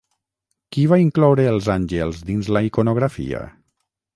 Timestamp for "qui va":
0.75-0.97